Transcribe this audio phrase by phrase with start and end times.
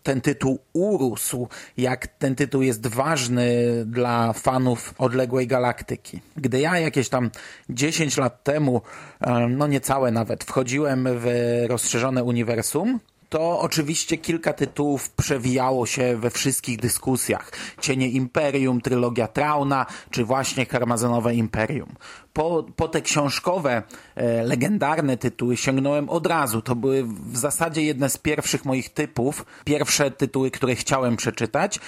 [0.03, 3.47] ten tytuł urósł, jak ten tytuł jest ważny
[3.85, 6.21] dla fanów odległej galaktyki.
[6.37, 7.31] Gdy ja jakieś tam
[7.69, 8.81] 10 lat temu,
[9.21, 11.27] e, no niecałe nawet, wchodziłem w
[11.67, 12.99] rozszerzone uniwersum,
[13.33, 17.51] to oczywiście kilka tytułów przewijało się we wszystkich dyskusjach.
[17.81, 21.89] Cienie Imperium, trylogia Trauna, czy właśnie Karmazynowe Imperium.
[22.33, 23.83] Po, po te książkowe,
[24.15, 26.61] e, legendarne tytuły sięgnąłem od razu.
[26.61, 31.79] To były w zasadzie jedne z pierwszych moich typów, pierwsze tytuły, które chciałem przeczytać.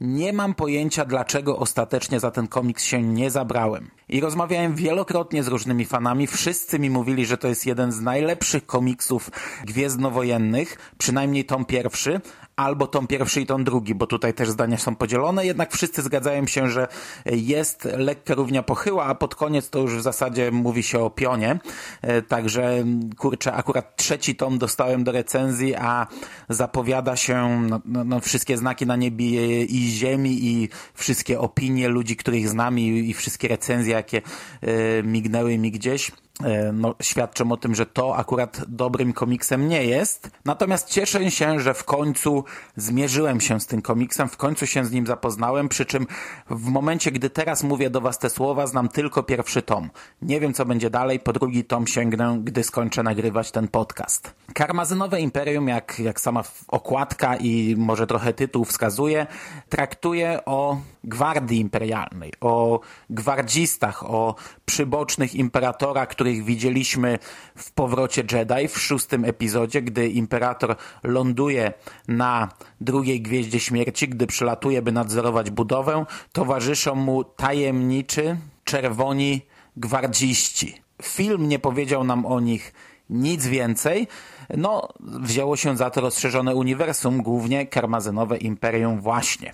[0.00, 3.90] Nie mam pojęcia, dlaczego ostatecznie za ten komiks się nie zabrałem.
[4.08, 6.26] I rozmawiałem wielokrotnie z różnymi fanami.
[6.26, 9.30] Wszyscy mi mówili, że to jest jeden z najlepszych komiksów
[9.64, 12.20] gwiezdnowojennych, przynajmniej tom pierwszy,
[12.56, 16.46] albo tom pierwszy i tom drugi, bo tutaj też zdania są podzielone, jednak wszyscy zgadzają
[16.46, 16.88] się, że
[17.26, 21.58] jest lekka równia pochyła, a pod koniec to już w zasadzie mówi się o pionie.
[22.02, 22.84] E, także
[23.18, 26.06] kurczę, akurat trzeci tom dostałem do recenzji, a
[26.48, 32.16] zapowiada się no, no, no wszystkie znaki na niebie i ziemi i wszystkie opinie ludzi,
[32.16, 34.22] których znam i, i wszystkie recenzje, jakie
[34.64, 36.23] y, mignęły mi gdzieś E,
[36.72, 40.30] no, świadczą o tym, że to akurat dobrym komiksem nie jest.
[40.44, 42.44] Natomiast cieszę się, że w końcu
[42.76, 46.06] zmierzyłem się z tym komiksem, w końcu się z nim zapoznałem, przy czym
[46.50, 49.90] w momencie, gdy teraz mówię do Was te słowa, znam tylko pierwszy tom.
[50.22, 54.34] Nie wiem, co będzie dalej, po drugi tom sięgnę, gdy skończę nagrywać ten podcast.
[54.54, 59.26] Karmazynowe Imperium, jak, jak sama okładka i może trochę tytuł wskazuje,
[59.68, 62.80] traktuje o gwardii imperialnej, o
[63.10, 64.34] gwardzistach, o
[64.64, 67.18] przybocznych imperatora, których widzieliśmy
[67.56, 71.72] w powrocie Jedi w szóstym epizodzie, gdy imperator ląduje
[72.08, 72.48] na
[72.80, 79.42] drugiej Gwieździe Śmierci, gdy przylatuje, by nadzorować budowę, towarzyszą mu tajemniczy, czerwoni
[79.76, 80.82] gwardziści.
[81.02, 82.72] Film nie powiedział nam o nich
[83.10, 84.08] nic więcej.
[84.56, 89.52] No, wzięło się za to rozszerzone uniwersum, głównie karmazynowe imperium właśnie.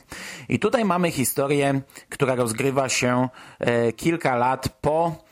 [0.49, 5.30] I tutaj mamy historię, która rozgrywa się e, kilka lat po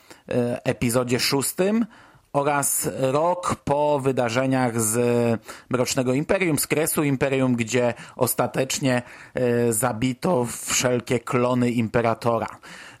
[0.63, 1.85] epizodzie szóstym,
[2.33, 4.97] oraz rok po wydarzeniach z
[5.69, 9.01] Mrocznego Imperium, z Kresu Imperium, gdzie ostatecznie
[9.33, 12.47] e, zabito wszelkie klony Imperatora.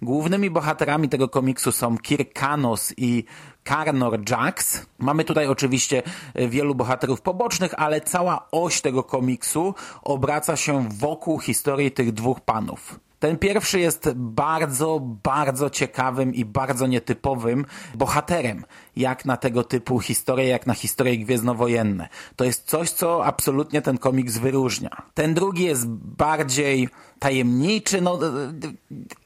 [0.01, 3.23] Głównymi bohaterami tego komiksu są Kirkanos i
[3.63, 4.85] Karnor Jax.
[4.99, 6.03] Mamy tutaj oczywiście
[6.33, 12.41] e, wielu bohaterów pobocznych, ale cała oś tego komiksu obraca się wokół historii tych dwóch
[12.41, 12.99] panów.
[13.19, 20.47] Ten pierwszy jest bardzo, bardzo ciekawym i bardzo nietypowym bohaterem, jak na tego typu historie,
[20.47, 22.09] jak na historie gwiezdnowojenne.
[22.35, 25.01] To jest coś, co absolutnie ten komiks wyróżnia.
[25.13, 26.89] Ten drugi jest bardziej
[27.19, 28.19] tajemniczy, no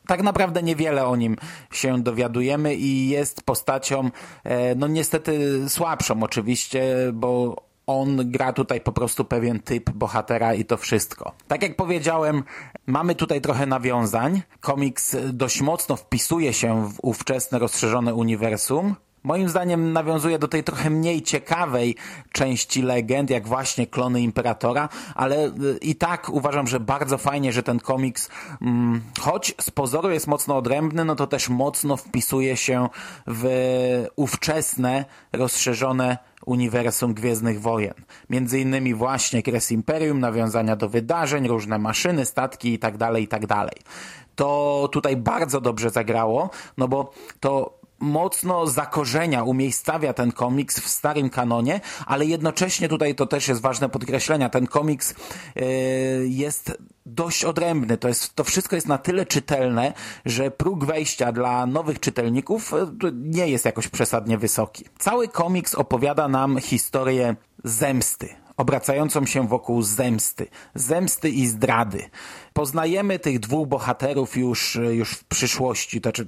[0.07, 1.37] tak naprawdę niewiele o nim
[1.71, 4.09] się dowiadujemy i jest postacią,
[4.43, 7.55] e, no niestety słabszą oczywiście, bo
[7.87, 11.31] on gra tutaj po prostu pewien typ bohatera i to wszystko.
[11.47, 12.43] Tak jak powiedziałem,
[12.85, 14.41] mamy tutaj trochę nawiązań.
[14.59, 18.95] Komiks dość mocno wpisuje się w ówczesne rozszerzone uniwersum.
[19.23, 21.95] Moim zdaniem nawiązuje do tej trochę mniej ciekawej
[22.31, 27.63] części legend, jak właśnie klony Imperatora, ale y, i tak uważam, że bardzo fajnie, że
[27.63, 28.29] ten komiks,
[28.61, 32.89] mm, choć z pozoru jest mocno odrębny, no to też mocno wpisuje się
[33.27, 33.45] w
[34.15, 37.93] ówczesne, rozszerzone uniwersum Gwiezdnych Wojen.
[38.29, 43.47] Między innymi właśnie Kres Imperium, nawiązania do wydarzeń, różne maszyny, statki itd., tak itd.
[43.47, 43.69] Tak
[44.35, 51.29] to tutaj bardzo dobrze zagrało, no bo to mocno zakorzenia, umiejscawia ten komiks w starym
[51.29, 55.15] kanonie, ale jednocześnie tutaj to też jest ważne podkreślenia, ten komiks
[55.55, 55.63] yy,
[56.27, 57.97] jest dość odrębny.
[57.97, 59.93] To, jest, to wszystko jest na tyle czytelne,
[60.25, 64.85] że próg wejścia dla nowych czytelników e, nie jest jakoś przesadnie wysoki.
[64.99, 72.09] Cały komiks opowiada nam historię zemsty obracającą się wokół zemsty, zemsty i zdrady.
[72.53, 76.27] Poznajemy tych dwóch bohaterów już, już w przyszłości, to znaczy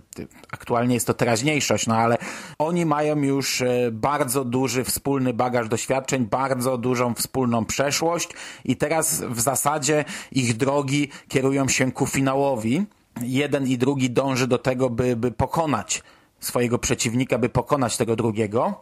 [0.51, 2.18] aktualnie jest to teraźniejszość, no ale
[2.60, 8.30] oni mają już e, bardzo duży wspólny bagaż doświadczeń, bardzo dużą wspólną przeszłość
[8.66, 12.86] i teraz w zasadzie ich drogi kierują się ku finałowi.
[13.22, 16.04] Jeden i drugi dąży do tego, by, by pokonać
[16.39, 18.81] swojego przeciwnika, by pokonać tego drugiego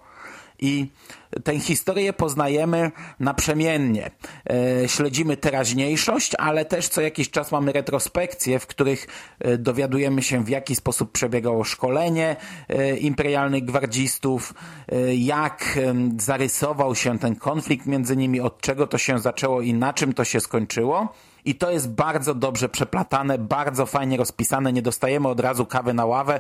[0.60, 0.88] i
[1.44, 4.12] tę historię poznajemy naprzemiennie.
[4.50, 9.08] E, śledzimy teraźniejszość, ale też co jakiś czas mamy retrospekcje, w których
[9.40, 12.36] e, dowiadujemy się w jaki sposób przebiegało szkolenie
[12.70, 14.54] e, imperialnych gwardzistów,
[15.18, 15.80] jak
[16.18, 20.24] zarysował się ten konflikt między nimi, od czego to się zaczęło i na czym to
[20.24, 21.14] się skończyło
[21.46, 26.06] i to jest bardzo dobrze przeplatane, bardzo fajnie rozpisane, nie dostajemy od razu kawy na
[26.06, 26.40] ławę.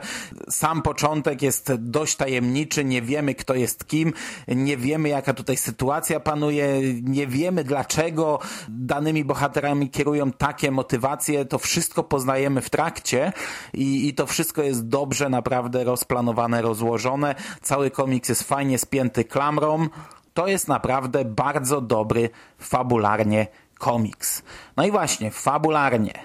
[0.49, 4.13] Sam początek jest dość tajemniczy, nie wiemy kto jest kim,
[4.47, 8.39] nie wiemy jaka tutaj sytuacja panuje, nie wiemy dlaczego
[8.69, 13.33] danymi bohaterami kierują takie motywacje, to wszystko poznajemy w trakcie
[13.73, 17.35] i, i to wszystko jest dobrze naprawdę rozplanowane, rozłożone.
[17.61, 19.87] Cały komiks jest fajnie spięty klamrą.
[20.33, 23.47] To jest naprawdę bardzo dobry fabularnie
[23.79, 24.43] komiks.
[24.77, 26.19] No i właśnie, fabularnie.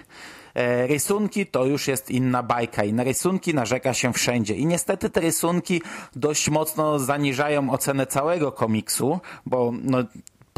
[0.55, 4.55] E, rysunki to już jest inna bajka i na rysunki narzeka się wszędzie.
[4.55, 5.83] I niestety te rysunki
[6.17, 9.99] dość mocno zaniżają ocenę całego komiksu, bo no,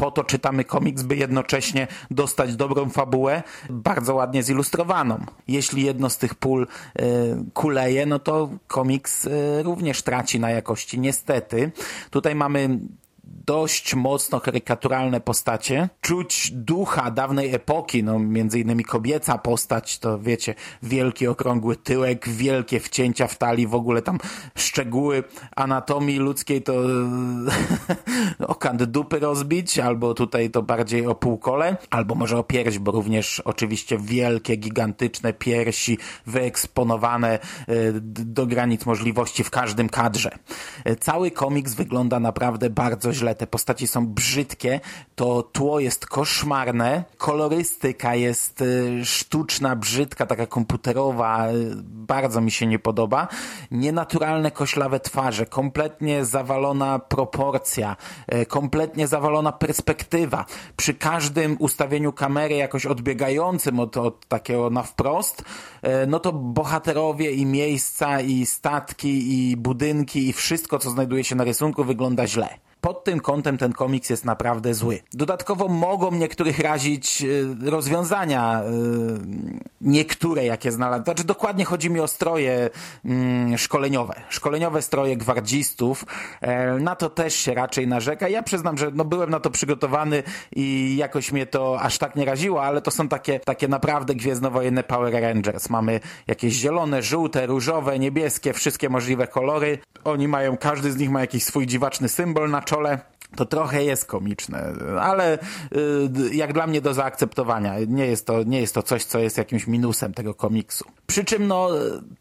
[0.01, 5.25] po to czytamy komiks, by jednocześnie dostać dobrą fabułę, bardzo ładnie zilustrowaną.
[5.47, 6.67] Jeśli jedno z tych pól
[6.99, 7.05] y,
[7.53, 10.99] kuleje, no to komiks y, również traci na jakości.
[10.99, 11.71] Niestety,
[12.09, 12.79] tutaj mamy
[13.45, 15.89] dość mocno karykaturalne postacie.
[16.01, 22.79] Czuć ducha dawnej epoki, no między innymi kobieca postać, to wiecie, wielki okrągły tyłek, wielkie
[22.79, 24.17] wcięcia w talii, w ogóle tam
[24.55, 25.23] szczegóły
[25.55, 26.73] anatomii ludzkiej to
[28.47, 32.91] o kant dupy rozbić, albo tutaj to bardziej o półkole, albo może o pierś, bo
[32.91, 37.39] również oczywiście wielkie, gigantyczne piersi wyeksponowane e,
[38.25, 40.31] do granic możliwości w każdym kadrze.
[40.85, 44.79] E, cały komiks wygląda naprawdę bardzo źle te postaci są brzydkie,
[45.15, 52.67] to tło jest koszmarne, kolorystyka jest y, sztuczna, brzydka, taka komputerowa, y, bardzo mi się
[52.67, 53.27] nie podoba.
[53.71, 57.95] Nienaturalne koślawe twarze, kompletnie zawalona proporcja,
[58.33, 60.45] y, kompletnie zawalona perspektywa.
[60.77, 65.43] Przy każdym ustawieniu kamery jakoś odbiegającym od, od takiego na wprost,
[66.07, 71.43] no to bohaterowie i miejsca i statki i budynki i wszystko, co znajduje się na
[71.43, 74.99] rysunku wygląda źle pod tym kątem ten komiks jest naprawdę zły.
[75.13, 77.23] Dodatkowo mogą niektórych razić
[77.65, 78.71] e, rozwiązania, e,
[79.81, 81.03] niektóre jakie znalazłem.
[81.03, 82.69] Znaczy dokładnie chodzi mi o stroje
[83.05, 84.13] mm, szkoleniowe.
[84.29, 86.05] Szkoleniowe stroje gwardzistów.
[86.41, 88.29] E, na to też się raczej narzeka.
[88.29, 90.23] Ja przyznam, że no byłem na to przygotowany
[90.55, 94.83] i jakoś mnie to aż tak nie raziło, ale to są takie, takie naprawdę gwiezdnowojenne
[94.83, 95.69] Power Rangers.
[95.69, 99.79] Mamy jakieś zielone, żółte, różowe, niebieskie, wszystkie możliwe kolory.
[100.03, 102.99] Oni mają, każdy z nich ma jakiś swój dziwaczny symbol na czole
[103.35, 107.75] to trochę jest komiczne, ale y, jak dla mnie do zaakceptowania.
[107.87, 110.85] Nie jest to, nie jest to coś, co jest jakimś minusem tego komiksu.
[111.07, 111.69] Przy czym no,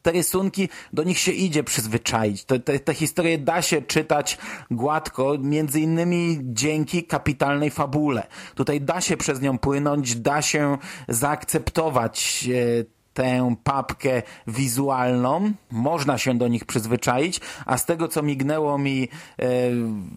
[0.03, 2.45] te rysunki, do nich się idzie przyzwyczaić.
[2.45, 4.39] Te, te, te historie da się czytać
[4.71, 8.27] gładko, między innymi dzięki kapitalnej fabule.
[8.55, 10.79] Tutaj da się przez nią płynąć, da się
[11.09, 18.79] zaakceptować e, tę papkę wizualną, można się do nich przyzwyczaić, a z tego co mignęło
[18.79, 19.09] mi e,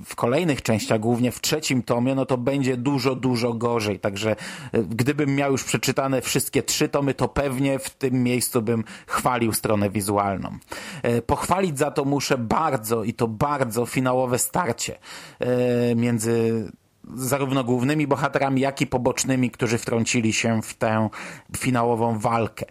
[0.05, 3.99] w kolejnych częściach, głównie w trzecim tomie, no to będzie dużo, dużo gorzej.
[3.99, 4.35] Także
[4.71, 9.53] e, gdybym miał już przeczytane wszystkie trzy tomy, to pewnie w tym miejscu bym chwalił
[9.53, 10.57] stronę wizualną.
[11.03, 14.99] E, pochwalić za to muszę bardzo i to bardzo finałowe starcie
[15.95, 16.71] między
[17.15, 21.09] zarówno głównymi bohaterami, jak i pobocznymi, którzy wtrącili się w tę
[21.57, 22.65] finałową walkę.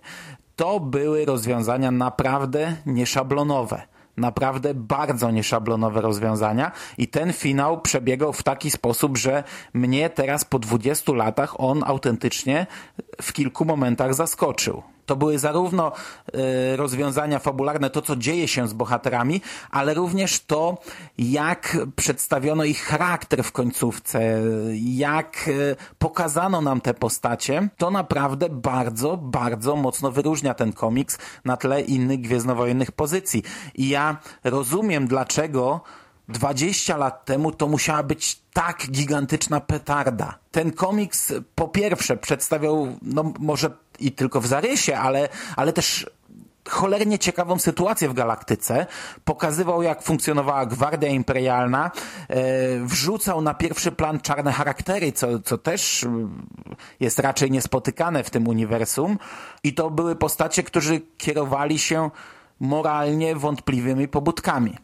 [0.57, 8.71] To były rozwiązania naprawdę nieszablonowe naprawdę bardzo nieszablonowe rozwiązania i ten finał przebiegał w taki
[8.71, 12.67] sposób, że mnie teraz po 20 latach on autentycznie
[13.23, 14.83] w kilku momentach zaskoczył.
[15.13, 15.93] To były zarówno
[16.73, 19.41] y, rozwiązania fabularne, to co dzieje się z bohaterami,
[19.71, 20.79] ale również to,
[21.19, 24.43] jak przedstawiono ich charakter w końcówce,
[24.75, 27.69] jak y, pokazano nam te postacie.
[27.77, 33.43] To naprawdę bardzo, bardzo mocno wyróżnia ten komiks na tle innych gwiezdnowojennych pozycji.
[33.75, 35.81] I ja rozumiem, dlaczego
[36.29, 40.39] 20 lat temu to musiała być tak gigantyczna petarda.
[40.51, 46.07] Ten komiks po pierwsze przedstawiał, no może i tylko w zarysie, ale, ale też
[46.69, 48.87] cholernie ciekawą sytuację w galaktyce.
[49.25, 51.91] Pokazywał, jak funkcjonowała Gwardia Imperialna,
[52.29, 52.41] e,
[52.85, 56.07] wrzucał na pierwszy plan czarne charaktery, co, co też
[57.01, 59.19] jest raczej niespotykane w tym uniwersum.
[59.65, 62.11] I to były postacie, którzy kierowali się
[62.61, 64.79] moralnie wątpliwymi pobudkami.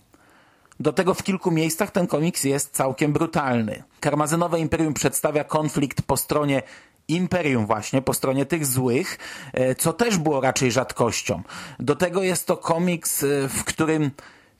[0.81, 3.83] Do tego w kilku miejscach ten komiks jest całkiem brutalny.
[4.01, 6.63] Karmazynowe Imperium przedstawia konflikt po stronie
[7.09, 9.19] Imperium właśnie, po stronie tych złych,
[9.53, 11.43] e, co też było raczej rzadkością.
[11.81, 14.11] Do tego jest to komiks, e, w którym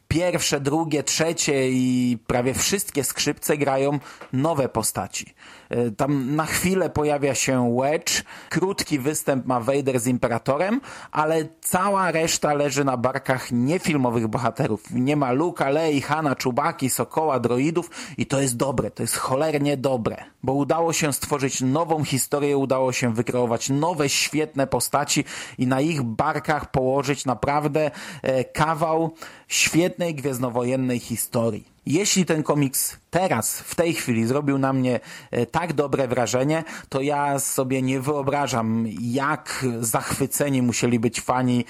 [0.09, 3.99] pierwsze, drugie, trzecie i prawie wszystkie skrzypce grają
[4.33, 5.35] nowe postaci.
[5.71, 10.81] E, tam na chwilę pojawia się Wedge, krótki występ ma Vader z Imperatorem,
[11.13, 14.91] ale cała reszta leży na barkach niefilmowych bohaterów.
[14.91, 19.77] Nie ma Luka, Lei, Hana, Czubaki, Sokoła, droidów i to jest dobre, to jest cholernie
[19.77, 25.25] dobre, bo udało się stworzyć nową historię, udało się wykreować nowe, świetne postaci
[25.59, 27.91] i na ich barkach położyć naprawdę
[28.23, 29.15] e, kawał
[29.49, 31.79] świetnej gwiezdnowojennej historii.
[31.89, 35.01] Jeśli ten komiks teraz, w tej chwili zrobił na mnie
[35.31, 41.65] e, tak dobre wrażenie, to ja sobie nie wyobrażam, jak zachwyceni musieli być fani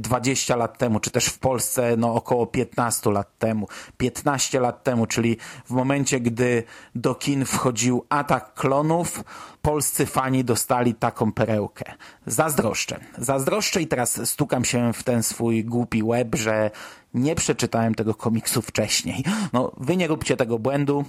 [0.00, 3.68] 20 e, lat temu, czy też w Polsce no, około 15 lat temu.
[3.96, 6.62] 15 lat temu, czyli w momencie, gdy
[6.94, 9.24] do kin wchodził Atak Klonów,
[9.62, 11.84] polscy fani dostali taką perełkę.
[12.26, 13.00] Zazdroszczę.
[13.18, 16.70] Zazdroszczę i teraz stukam się w ten swój głupi łeb, że
[17.16, 19.24] nie przeczytałem tego komiksu wcześniej.
[19.52, 21.04] No, wy nie róbcie tego błędu.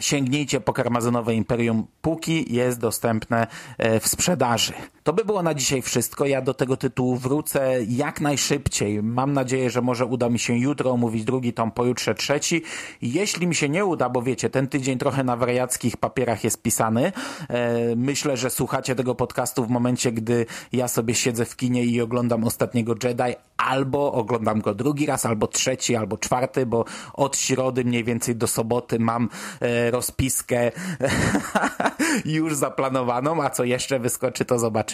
[0.00, 3.46] Sięgnijcie po karmazynowe Imperium, póki jest dostępne
[3.78, 4.72] e, w sprzedaży.
[5.04, 6.26] To by było na dzisiaj wszystko.
[6.26, 9.02] Ja do tego tytułu wrócę jak najszybciej.
[9.02, 12.62] Mam nadzieję, że może uda mi się jutro omówić drugi tom, pojutrze trzeci.
[13.02, 17.12] Jeśli mi się nie uda, bo wiecie, ten tydzień trochę na wariackich papierach jest pisany.
[17.48, 22.00] E, myślę, że słuchacie tego podcastu w momencie, gdy ja sobie siedzę w kinie i
[22.00, 27.84] oglądam ostatniego Jedi, albo oglądam go drugi raz, albo trzeci, albo czwarty, bo od środy
[27.84, 29.28] mniej więcej do soboty mam
[29.60, 30.72] e, rozpiskę
[32.24, 34.93] już zaplanowaną, a co jeszcze wyskoczy, to zobaczymy.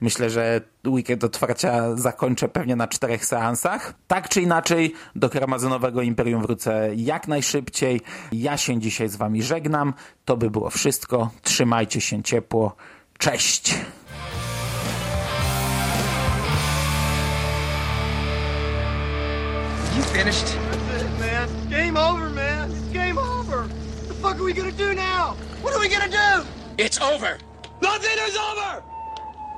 [0.00, 3.94] Myślę, że weekend otwarcia zakończę pewnie na czterech seansach.
[4.06, 8.00] Tak czy inaczej, do Karmazynowego Imperium wrócę jak najszybciej.
[8.32, 9.94] Ja się dzisiaj z wami żegnam.
[10.24, 11.30] To by było wszystko.
[11.42, 12.76] Trzymajcie się ciepło.
[13.18, 13.74] Cześć!
[19.96, 20.56] You finished?
[20.88, 21.48] That's it, man.
[21.70, 22.70] Game over, man.
[22.70, 23.68] It's game over.
[23.68, 25.36] What the fuck are we gonna do now?
[25.62, 26.46] What are we gonna do?
[26.78, 27.38] It's over.
[27.82, 28.82] Nothing is over!